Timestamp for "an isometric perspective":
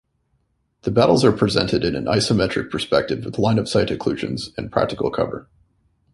1.95-3.23